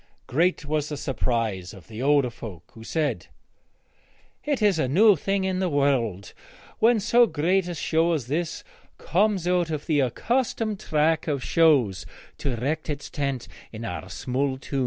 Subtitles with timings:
[0.25, 3.27] Great was the surprise of the older folk, who said,
[4.43, 6.33] 'It is a new thing in the world
[6.79, 8.63] when so great a show as this
[8.97, 12.07] comes out of the accustomed track of shows
[12.39, 14.79] to erect its tent in our small town!'